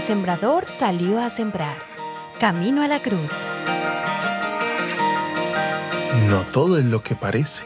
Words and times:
sembrador 0.00 0.66
salió 0.66 1.20
a 1.20 1.30
sembrar. 1.30 1.76
Camino 2.38 2.82
a 2.82 2.88
la 2.88 3.00
cruz. 3.00 3.48
No 6.28 6.42
todo 6.52 6.78
es 6.78 6.84
lo 6.84 7.02
que 7.02 7.14
parece. 7.14 7.64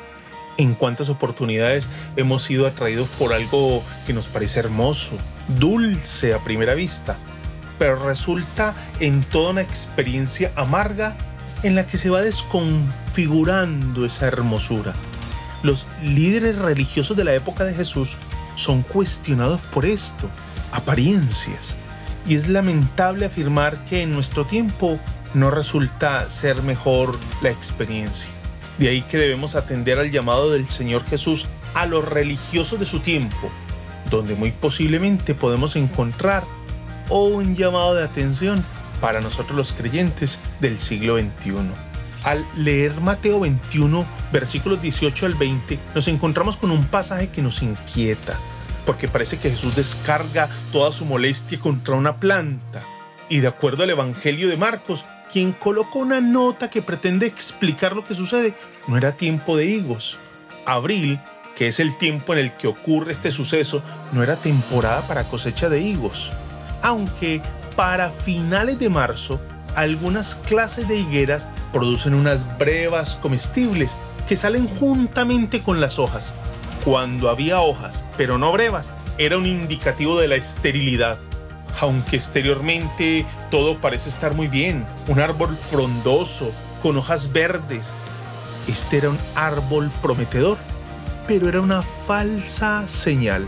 En 0.56 0.74
cuántas 0.74 1.08
oportunidades 1.08 1.88
hemos 2.16 2.42
sido 2.42 2.66
atraídos 2.66 3.08
por 3.18 3.32
algo 3.32 3.82
que 4.06 4.12
nos 4.12 4.26
parece 4.26 4.60
hermoso, 4.60 5.12
dulce 5.58 6.34
a 6.34 6.44
primera 6.44 6.74
vista, 6.74 7.16
pero 7.78 7.96
resulta 7.96 8.74
en 9.00 9.22
toda 9.24 9.50
una 9.50 9.62
experiencia 9.62 10.52
amarga 10.56 11.16
en 11.62 11.74
la 11.74 11.86
que 11.86 11.98
se 11.98 12.10
va 12.10 12.20
desconfigurando 12.20 14.04
esa 14.04 14.26
hermosura. 14.26 14.92
Los 15.62 15.86
líderes 16.02 16.58
religiosos 16.58 17.16
de 17.16 17.24
la 17.24 17.34
época 17.34 17.64
de 17.64 17.74
Jesús 17.74 18.16
son 18.54 18.82
cuestionados 18.82 19.62
por 19.62 19.86
esto, 19.86 20.28
apariencias. 20.72 21.76
Y 22.26 22.36
es 22.36 22.48
lamentable 22.48 23.26
afirmar 23.26 23.84
que 23.84 24.02
en 24.02 24.12
nuestro 24.12 24.46
tiempo 24.46 25.00
no 25.34 25.50
resulta 25.50 26.28
ser 26.28 26.62
mejor 26.62 27.18
la 27.42 27.50
experiencia. 27.50 28.30
De 28.78 28.88
ahí 28.88 29.02
que 29.02 29.18
debemos 29.18 29.54
atender 29.54 29.98
al 29.98 30.10
llamado 30.10 30.50
del 30.50 30.66
Señor 30.68 31.04
Jesús 31.04 31.48
a 31.74 31.86
los 31.86 32.04
religiosos 32.04 32.78
de 32.78 32.86
su 32.86 33.00
tiempo, 33.00 33.50
donde 34.10 34.34
muy 34.34 34.52
posiblemente 34.52 35.34
podemos 35.34 35.76
encontrar 35.76 36.44
un 37.10 37.54
llamado 37.56 37.94
de 37.94 38.04
atención 38.04 38.64
para 39.00 39.20
nosotros 39.20 39.56
los 39.56 39.72
creyentes 39.72 40.38
del 40.60 40.78
siglo 40.78 41.18
XXI. 41.18 41.52
Al 42.22 42.46
leer 42.56 43.00
Mateo 43.00 43.40
21, 43.40 44.06
versículos 44.32 44.80
18 44.82 45.26
al 45.26 45.34
20, 45.34 45.78
nos 45.94 46.08
encontramos 46.08 46.56
con 46.56 46.70
un 46.70 46.84
pasaje 46.84 47.28
que 47.28 47.42
nos 47.42 47.62
inquieta, 47.62 48.38
porque 48.90 49.06
parece 49.06 49.38
que 49.38 49.50
Jesús 49.50 49.76
descarga 49.76 50.48
toda 50.72 50.90
su 50.90 51.04
molestia 51.04 51.60
contra 51.60 51.94
una 51.94 52.16
planta. 52.16 52.82
Y 53.28 53.38
de 53.38 53.46
acuerdo 53.46 53.84
al 53.84 53.90
Evangelio 53.90 54.48
de 54.48 54.56
Marcos, 54.56 55.04
quien 55.32 55.52
colocó 55.52 56.00
una 56.00 56.20
nota 56.20 56.70
que 56.70 56.82
pretende 56.82 57.28
explicar 57.28 57.94
lo 57.94 58.02
que 58.02 58.16
sucede, 58.16 58.52
no 58.88 58.96
era 58.96 59.12
tiempo 59.12 59.56
de 59.56 59.66
higos. 59.66 60.18
Abril, 60.66 61.20
que 61.54 61.68
es 61.68 61.78
el 61.78 61.96
tiempo 61.98 62.32
en 62.32 62.40
el 62.40 62.56
que 62.56 62.66
ocurre 62.66 63.12
este 63.12 63.30
suceso, 63.30 63.80
no 64.10 64.24
era 64.24 64.34
temporada 64.34 65.02
para 65.02 65.22
cosecha 65.22 65.68
de 65.68 65.80
higos. 65.80 66.32
Aunque 66.82 67.40
para 67.76 68.10
finales 68.10 68.76
de 68.80 68.88
marzo, 68.88 69.40
algunas 69.76 70.34
clases 70.34 70.88
de 70.88 70.96
higueras 70.96 71.46
producen 71.72 72.12
unas 72.12 72.58
brevas 72.58 73.14
comestibles 73.22 73.96
que 74.26 74.36
salen 74.36 74.66
juntamente 74.66 75.62
con 75.62 75.80
las 75.80 76.00
hojas. 76.00 76.34
Cuando 76.84 77.28
había 77.28 77.60
hojas, 77.60 78.04
pero 78.16 78.38
no 78.38 78.52
brevas, 78.52 78.90
era 79.18 79.36
un 79.36 79.46
indicativo 79.46 80.18
de 80.18 80.28
la 80.28 80.36
esterilidad. 80.36 81.18
Aunque 81.80 82.16
exteriormente 82.16 83.26
todo 83.50 83.76
parece 83.78 84.08
estar 84.08 84.34
muy 84.34 84.48
bien, 84.48 84.86
un 85.06 85.20
árbol 85.20 85.56
frondoso, 85.70 86.52
con 86.82 86.96
hojas 86.96 87.32
verdes. 87.32 87.92
Este 88.66 88.98
era 88.98 89.10
un 89.10 89.18
árbol 89.34 89.90
prometedor, 90.00 90.58
pero 91.26 91.48
era 91.48 91.60
una 91.60 91.82
falsa 91.82 92.88
señal. 92.88 93.46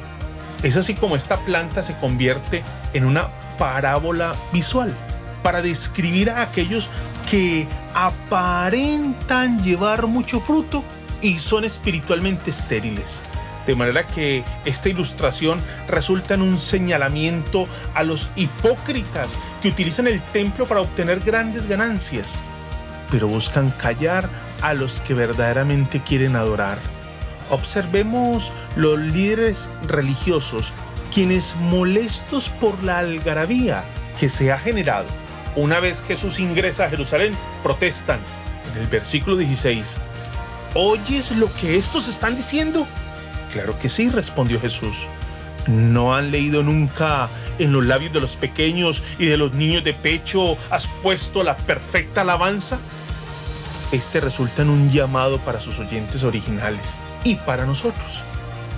Es 0.63 0.77
así 0.77 0.95
como 0.95 1.17
esta 1.17 1.39
planta 1.41 1.83
se 1.83 1.97
convierte 1.97 2.63
en 2.93 3.05
una 3.05 3.29
parábola 3.59 4.37
visual 4.53 4.95
para 5.43 5.63
describir 5.63 6.31
a 6.31 6.43
aquellos 6.43 6.89
que 7.31 7.67
aparentan 7.95 9.63
llevar 9.63 10.07
mucho 10.07 10.39
fruto 10.39 10.85
y 11.23 11.39
son 11.39 11.65
espiritualmente 11.65 12.51
estériles. 12.51 13.23
De 13.67 13.77
manera 13.77 14.05
que 14.07 14.45
esta 14.65 14.89
ilustración 14.89 15.61
resulta 15.89 16.35
en 16.35 16.43
un 16.43 16.59
señalamiento 16.59 17.69
a 17.95 18.03
los 18.03 18.29
hipócritas 18.35 19.39
que 19.63 19.69
utilizan 19.69 20.09
el 20.09 20.21
templo 20.21 20.67
para 20.67 20.81
obtener 20.81 21.21
grandes 21.21 21.67
ganancias, 21.67 22.39
pero 23.11 23.29
buscan 23.29 23.71
callar 23.71 24.29
a 24.63 24.75
los 24.75 25.01
que 25.01 25.15
verdaderamente 25.15 26.01
quieren 26.01 26.35
adorar. 26.35 26.79
Observemos 27.51 28.51
los 28.75 28.99
líderes 28.99 29.71
religiosos 29.87 30.73
quienes 31.15 31.55
molestos 31.57 32.49
por 32.49 32.83
la 32.83 32.99
algarabía 32.99 33.85
que 34.19 34.29
se 34.29 34.51
ha 34.51 34.59
generado 34.59 35.07
una 35.55 35.81
vez 35.81 36.03
Jesús 36.03 36.41
ingresa 36.41 36.85
a 36.85 36.89
Jerusalén, 36.89 37.37
protestan 37.63 38.21
en 38.71 38.81
el 38.81 38.87
versículo 38.87 39.37
16. 39.37 39.99
¿Oyes 40.75 41.31
lo 41.33 41.53
que 41.55 41.77
estos 41.77 42.09
están 42.09 42.35
diciendo? 42.35 42.87
Claro 43.53 43.79
que 43.79 43.91
sí, 43.91 44.09
respondió 44.09 44.59
Jesús. 44.59 44.97
¿No 45.67 46.15
han 46.15 46.31
leído 46.31 46.63
nunca 46.63 47.29
en 47.59 47.73
los 47.73 47.85
labios 47.85 48.13
de 48.13 48.21
los 48.21 48.37
pequeños 48.37 49.03
y 49.19 49.27
de 49.27 49.37
los 49.37 49.53
niños 49.53 49.85
de 49.85 49.93
pecho 49.93 50.57
has 50.71 50.87
puesto 51.03 51.43
la 51.43 51.57
perfecta 51.57 52.23
alabanza? 52.23 52.79
Este 53.93 54.21
resulta 54.21 54.63
en 54.63 54.71
un 54.71 54.91
llamado 54.91 55.39
para 55.41 55.61
sus 55.61 55.79
oyentes 55.79 56.25
originales 56.25 56.97
y 57.23 57.35
para 57.37 57.67
nosotros. 57.67 58.25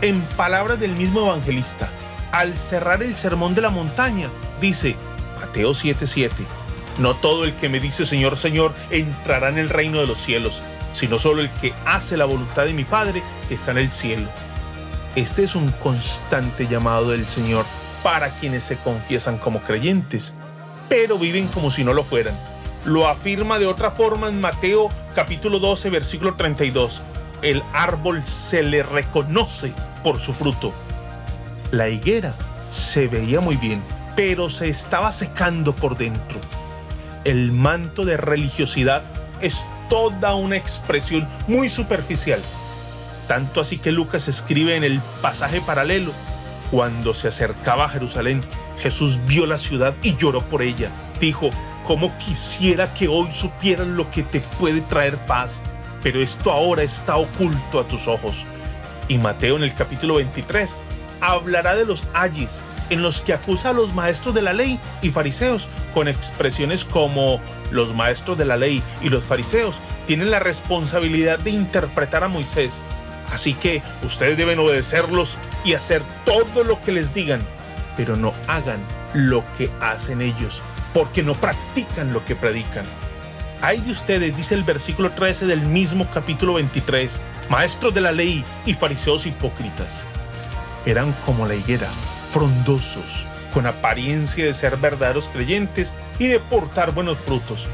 En 0.01 0.21
palabras 0.37 0.81
del 0.81 0.97
mismo 0.97 1.21
evangelista, 1.21 1.89
al 2.33 2.59
cerrar 2.59 3.05
el 3.05 3.15
sermón 3.15 3.55
de 3.55 3.63
la 3.63 3.71
montaña, 3.71 4.29
dice 4.61 4.97
Mateo 5.41 5.71
7:7, 5.71 6.31
no 6.99 7.15
todo 7.15 7.45
el 7.45 7.55
que 7.55 7.69
me 7.69 7.79
dice 7.79 8.05
Señor, 8.05 8.37
Señor 8.37 8.75
entrará 8.91 9.49
en 9.49 9.59
el 9.59 9.69
reino 9.69 10.01
de 10.01 10.07
los 10.09 10.19
cielos, 10.19 10.61
sino 10.95 11.19
solo 11.19 11.43
el 11.43 11.51
que 11.51 11.75
hace 11.85 12.17
la 12.17 12.25
voluntad 12.25 12.65
de 12.65 12.73
mi 12.73 12.85
Padre 12.85 13.23
que 13.49 13.57
está 13.57 13.73
en 13.73 13.79
el 13.79 13.91
cielo. 13.91 14.29
Este 15.17 15.45
es 15.45 15.55
un 15.55 15.71
constante 15.73 16.67
llamado 16.67 17.11
del 17.11 17.27
Señor 17.27 17.67
para 18.03 18.31
quienes 18.31 18.65
se 18.65 18.77
confiesan 18.79 19.37
como 19.37 19.61
creyentes, 19.61 20.33
pero 20.89 21.19
viven 21.19 21.49
como 21.49 21.71
si 21.71 21.85
no 21.85 21.93
lo 21.93 22.03
fueran. 22.03 22.35
Lo 22.85 23.09
afirma 23.09 23.59
de 23.59 23.67
otra 23.67 23.91
forma 23.91 24.29
en 24.29 24.41
Mateo 24.41 24.89
capítulo 25.15 25.59
12, 25.59 25.91
versículo 25.91 26.35
32. 26.35 27.03
El 27.43 27.63
árbol 27.73 28.23
se 28.25 28.63
le 28.63 28.83
reconoce 28.83 29.73
por 30.03 30.21
su 30.21 30.33
fruto. 30.33 30.73
La 31.71 31.89
higuera 31.89 32.35
se 32.71 33.09
veía 33.09 33.41
muy 33.41 33.57
bien, 33.57 33.83
pero 34.17 34.49
se 34.49 34.69
estaba 34.69 35.13
secando 35.13 35.75
por 35.75 35.97
dentro. 35.97 36.41
El 37.25 37.53
manto 37.53 38.05
de 38.05 38.17
religiosidad 38.17 39.03
es 39.41 39.65
toda 39.95 40.35
una 40.35 40.57
expresión 40.57 41.29
muy 41.47 41.69
superficial. 41.69 42.43
Tanto 43.29 43.61
así 43.61 43.79
que 43.79 43.93
Lucas 43.93 44.27
escribe 44.27 44.75
en 44.75 44.83
el 44.83 45.01
pasaje 45.23 45.61
paralelo, 45.61 46.11
cuando 46.73 47.15
se 47.15 47.29
acercaba 47.29 47.85
a 47.85 47.89
Jerusalén, 47.89 48.43
Jesús 48.81 49.21
vio 49.25 49.47
la 49.47 49.57
ciudad 49.57 49.95
y 50.03 50.17
lloró 50.17 50.41
por 50.41 50.63
ella. 50.63 50.91
Dijo, 51.21 51.51
¿cómo 51.85 52.13
quisiera 52.19 52.93
que 52.93 53.07
hoy 53.07 53.31
supieran 53.31 53.97
lo 53.97 54.11
que 54.11 54.25
te 54.25 54.41
puede 54.41 54.81
traer 54.81 55.17
paz? 55.27 55.63
Pero 56.03 56.21
esto 56.21 56.51
ahora 56.51 56.83
está 56.83 57.17
oculto 57.17 57.79
a 57.79 57.87
tus 57.87 58.09
ojos. 58.09 58.45
Y 59.07 59.17
Mateo 59.19 59.55
en 59.55 59.63
el 59.63 59.75
capítulo 59.75 60.17
23 60.17 60.77
hablará 61.25 61.75
de 61.75 61.87
los 61.87 62.05
ayis, 62.13 62.63
en 62.91 63.03
los 63.03 63.21
que 63.21 63.33
acusa 63.33 63.71
a 63.71 63.73
los 63.73 63.95
maestros 63.95 64.35
de 64.35 64.43
la 64.43 64.53
ley 64.53 64.79
y 65.03 65.11
fariseos, 65.11 65.69
con 65.95 66.09
expresiones 66.09 66.85
como 66.85 67.41
los 67.71 67.95
maestros 67.95 68.37
de 68.37 68.45
la 68.45 68.57
ley 68.57 68.83
y 69.01 69.09
los 69.09 69.25
fariseos 69.25 69.81
tienen 70.07 70.31
la 70.31 70.39
responsabilidad 70.39 71.39
de 71.39 71.51
interpretar 71.51 72.25
a 72.25 72.29
Moisés. 72.29 72.83
Así 73.33 73.55
que 73.55 73.83
ustedes 74.03 74.37
deben 74.37 74.59
obedecerlos 74.59 75.39
y 75.65 75.75
hacer 75.75 76.03
todo 76.25 76.63
lo 76.63 76.81
que 76.83 76.93
les 76.93 77.15
digan, 77.15 77.41
pero 77.97 78.17
no 78.17 78.35
hagan 78.47 78.81
lo 79.15 79.45
que 79.57 79.71
hacen 79.81 80.21
ellos, 80.21 80.63
porque 80.93 81.23
no 81.23 81.35
practican 81.35 82.13
lo 82.13 82.25
que 82.25 82.37
predican. 82.37 82.85
Hay 83.63 83.81
de 83.81 83.93
ustedes, 83.93 84.37
dice 84.37 84.55
el 84.55 84.63
versículo 84.63 85.11
13 85.11 85.47
del 85.47 85.63
mismo 85.63 86.07
capítulo 86.13 86.55
23, 86.55 87.21
maestros 87.49 87.95
de 87.95 88.03
la 88.03 88.13
ley 88.13 88.45
y 88.67 88.75
fariseos 88.75 89.25
hipócritas 89.25 90.05
eran 90.87 91.13
como 91.25 91.47
la 91.47 91.55
higuera, 91.55 91.89
frondosos, 92.31 93.27
con 93.53 93.67
apariencia 93.67 94.45
de 94.45 94.53
ser 94.53 94.77
verdaderos 94.77 95.29
creyentes 95.29 95.95
y 96.19 96.27
de 96.27 96.41
portar 96.41 96.93
buenos 96.93 97.19
frutos, 97.19 97.69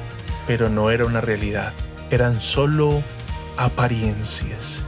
pero 0.46 0.68
no 0.68 0.90
era 0.90 1.06
una 1.06 1.20
realidad, 1.20 1.72
eran 2.10 2.40
solo 2.40 3.02
apariencias. 3.56 4.84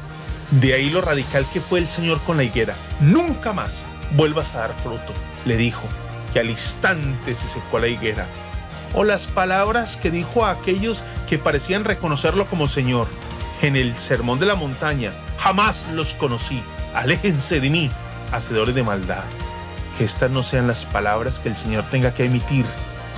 De 0.50 0.74
ahí 0.74 0.90
lo 0.90 1.00
radical 1.00 1.46
que 1.52 1.60
fue 1.60 1.78
el 1.78 1.88
Señor 1.88 2.20
con 2.22 2.36
la 2.36 2.44
higuera. 2.44 2.76
Nunca 3.00 3.52
más 3.52 3.86
vuelvas 4.16 4.54
a 4.54 4.58
dar 4.58 4.74
fruto, 4.74 5.14
le 5.46 5.56
dijo, 5.56 5.82
que 6.32 6.40
al 6.40 6.50
instante 6.50 7.34
se 7.34 7.48
secó 7.48 7.78
la 7.78 7.88
higuera. 7.88 8.26
O 8.94 9.04
las 9.04 9.26
palabras 9.26 9.96
que 9.96 10.10
dijo 10.10 10.44
a 10.44 10.50
aquellos 10.50 11.04
que 11.28 11.38
parecían 11.38 11.84
reconocerlo 11.84 12.46
como 12.46 12.66
Señor. 12.66 13.06
En 13.62 13.76
el 13.76 13.94
Sermón 13.94 14.40
de 14.40 14.46
la 14.46 14.54
Montaña, 14.54 15.12
jamás 15.38 15.88
los 15.92 16.14
conocí, 16.14 16.62
aléjense 16.94 17.60
de 17.60 17.70
mí, 17.70 17.90
hacedores 18.32 18.74
de 18.74 18.82
maldad, 18.82 19.24
que 19.96 20.04
estas 20.04 20.30
no 20.30 20.42
sean 20.42 20.66
las 20.66 20.84
palabras 20.84 21.38
que 21.38 21.48
el 21.48 21.56
Señor 21.56 21.84
tenga 21.90 22.14
que 22.14 22.24
emitir 22.24 22.66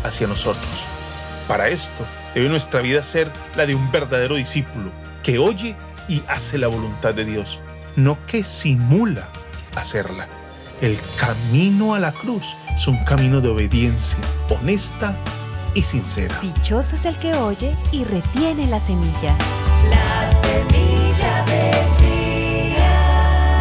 hacia 0.03 0.27
nosotros. 0.27 0.85
Para 1.49 1.69
esto 1.69 2.07
debe 2.35 2.49
nuestra 2.49 2.81
vida 2.81 3.03
ser 3.03 3.31
la 3.57 3.67
de 3.67 3.75
un 3.75 3.91
verdadero 3.91 4.35
discípulo, 4.35 4.91
que 5.23 5.39
oye 5.39 5.77
y 6.09 6.23
hace 6.29 6.59
la 6.59 6.69
voluntad 6.69 7.15
de 7.15 7.25
Dios, 7.25 7.61
no 7.97 8.19
que 8.27 8.45
simula 8.45 9.29
hacerla. 9.77 10.29
El 10.81 10.99
camino 11.19 11.95
a 11.95 11.99
la 11.99 12.13
cruz 12.13 12.57
es 12.75 12.87
un 12.89 13.03
camino 13.05 13.41
de 13.41 13.49
obediencia 13.49 14.19
honesta 14.51 15.17
y 15.75 15.83
sincera. 15.83 16.39
Dichoso 16.41 16.97
es 16.97 17.05
el 17.05 17.17
que 17.19 17.35
oye 17.35 17.77
y 17.93 18.05
retiene 18.05 18.67
la 18.67 18.81
semilla. 18.81 19.37
La 19.89 20.31
semilla. 20.43 21.04